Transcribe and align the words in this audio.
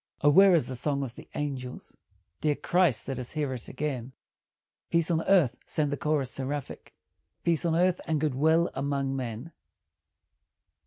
O 0.21 0.31
where 0.31 0.55
is 0.55 0.67
the 0.67 0.73
song 0.75 1.03
of 1.03 1.13
the 1.13 1.29
angels? 1.35 1.95
Dear 2.41 2.55
Christ, 2.55 3.07
let 3.07 3.19
us 3.19 3.33
hear 3.33 3.53
it 3.53 3.67
again; 3.67 4.13
"Peace 4.89 5.11
on 5.11 5.21
earth," 5.27 5.57
send 5.67 5.91
the 5.91 5.95
chorus 5.95 6.31
seraphic, 6.31 6.95
"Peace 7.43 7.65
on 7.65 7.75
earth, 7.75 8.01
and 8.07 8.19
good 8.19 8.33
will 8.33 8.71
among 8.73 9.15
men." 9.15 9.51